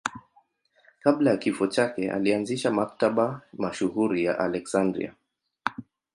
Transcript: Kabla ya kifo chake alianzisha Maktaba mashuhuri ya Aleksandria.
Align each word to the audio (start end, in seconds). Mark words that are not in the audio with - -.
Kabla 0.99 1.31
ya 1.31 1.37
kifo 1.37 1.67
chake 1.67 2.11
alianzisha 2.11 2.71
Maktaba 2.71 3.41
mashuhuri 3.53 4.23
ya 4.23 4.39
Aleksandria. 4.39 5.13